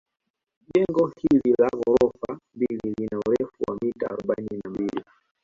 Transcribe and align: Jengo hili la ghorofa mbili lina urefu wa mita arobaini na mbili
Jengo 0.75 1.07
hili 1.17 1.55
la 1.59 1.69
ghorofa 1.75 2.39
mbili 2.55 2.93
lina 2.97 3.19
urefu 3.29 3.63
wa 3.67 3.77
mita 3.81 4.05
arobaini 4.09 4.61
na 4.63 4.69
mbili 4.69 5.03